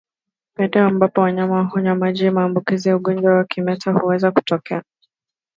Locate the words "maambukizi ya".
2.29-2.95